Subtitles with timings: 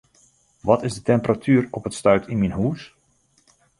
[0.61, 2.81] Wat is de temperatuer op it stuit yn myn hûs?